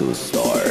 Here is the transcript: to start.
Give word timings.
to 0.00 0.14
start. 0.14 0.69